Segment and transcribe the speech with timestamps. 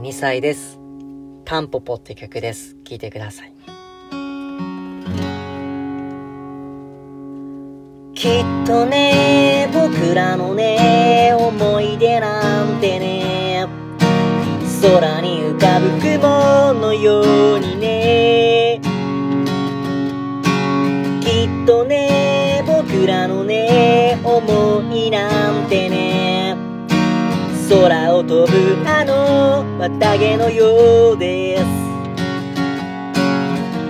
[0.00, 0.78] 2歳です。
[1.44, 2.74] タンポポって曲です。
[2.84, 3.52] 聴いてください。
[8.14, 13.66] きっとね、僕らのね、思い出なんてね、
[14.80, 18.80] 空に浮かぶ雲のようにね、
[21.20, 25.99] きっとね、僕らのね、思いなんてね、
[27.70, 31.64] 空を飛ぶあの綿毛のようです。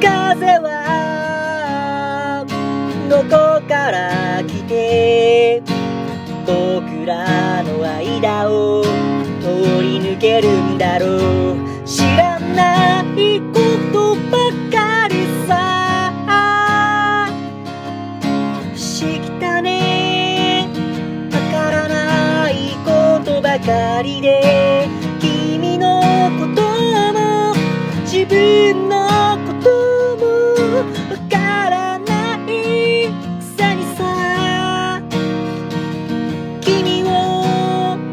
[0.03, 2.45] 風は
[3.09, 3.31] どこ
[3.67, 5.63] から来て
[6.45, 9.49] 僕らの間を通
[9.81, 11.17] り抜けるんだろ
[11.67, 11.70] う。
[23.71, 24.89] ことばかりで
[25.21, 26.01] 君の
[26.41, 26.63] こと
[27.13, 27.55] も
[28.03, 29.71] 自分のこと
[30.17, 30.25] も
[31.11, 32.49] わからない
[33.07, 35.01] くせにさ
[36.61, 37.07] 君を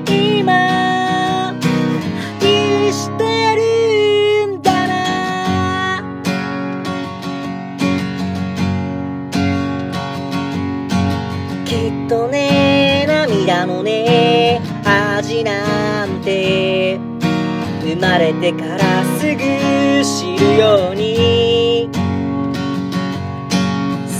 [0.07, 1.49] 今
[2.41, 3.23] 愛して
[3.55, 4.93] るんだな。
[11.65, 14.36] きっとね涙のね
[15.43, 16.99] なんて。
[17.87, 19.39] 生まれてからすぐ
[20.03, 21.89] 知るように。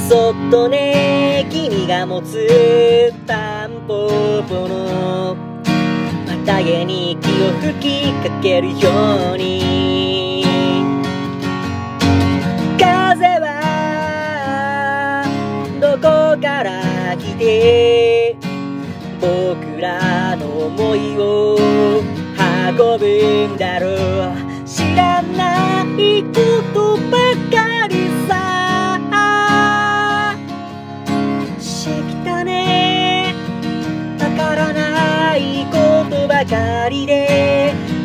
[0.08, 5.36] そっとね君が持つタンポポの
[6.45, 7.73] 綿毛に息を吹
[8.06, 10.45] きかけるように。
[12.80, 15.26] 風は
[15.82, 16.02] どこ
[16.42, 18.38] から来て
[19.20, 21.58] 僕らの思いを
[22.78, 23.98] 運ぶんだろう。
[24.66, 26.32] 知らないこ
[26.73, 27.18] とば
[27.52, 29.00] かりさ。
[31.60, 33.33] しきたね。
[34.20, 37.96] わからないことばかりで。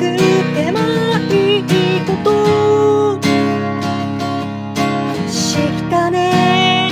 [0.00, 0.16] く
[0.56, 0.78] ても
[1.30, 3.20] いいこと。
[5.28, 6.90] 知ったね。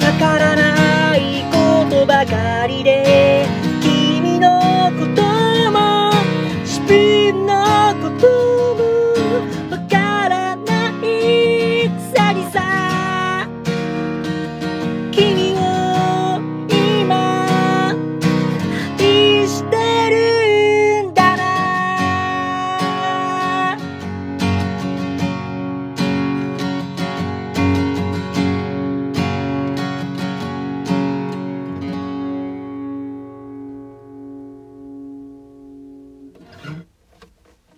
[0.00, 2.57] わからないことばかり。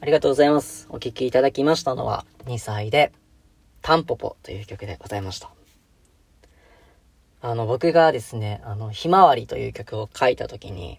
[0.03, 0.87] ありがとうございます。
[0.89, 3.13] お聴きいただきましたのは2歳で
[3.83, 5.51] タンポポという曲でございました。
[7.43, 10.99] あの、僕がですね、あの、ひまわりという曲を書いたときに、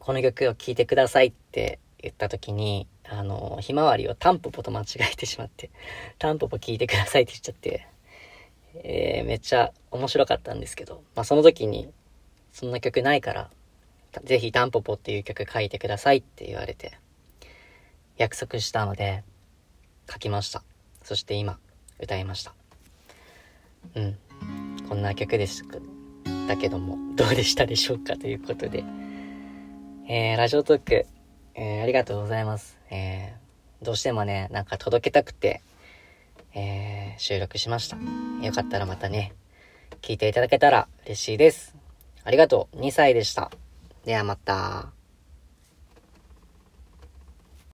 [0.00, 5.70] この曲を聴いてくださいって言ったときに、あの、ひまわりをタンポポと間違えてしまって、
[6.18, 7.86] タンポポ聴いてくださいって言っちゃって、
[8.82, 11.88] えー、めっちゃ面白かったんですけど、まあ、その時に、
[12.52, 13.50] そんな曲ないから、
[14.24, 16.98] ぜひタンポポっていう曲書いてくださいって言われて、
[18.16, 19.24] 約束したので、
[20.10, 20.62] 書きました。
[21.02, 21.58] そして今、
[22.00, 22.54] 歌いました。
[23.94, 24.18] うん。
[24.88, 25.62] こんな曲でし
[26.46, 28.84] たけども、どうでしたでしょうかということで。
[30.08, 31.06] えー、ラジオトーク、
[31.54, 32.78] えー、ありがとうございます。
[32.90, 35.62] えー、どうしてもね、なんか届けたくて、
[36.54, 37.96] えー、収録しました。
[38.42, 39.32] よかったらまたね、
[40.02, 41.74] 聞いていただけたら嬉しいです。
[42.22, 42.76] ありがとう。
[42.76, 43.50] 2歳でした。
[44.04, 44.92] ではまた。